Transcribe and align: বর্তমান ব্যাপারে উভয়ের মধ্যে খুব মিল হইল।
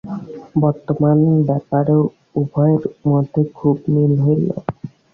বর্তমান 0.55 1.17
ব্যাপারে 1.47 1.95
উভয়ের 2.35 2.83
মধ্যে 3.07 3.41
খুব 3.57 3.75
মিল 3.93 4.13
হইল। 4.23 4.47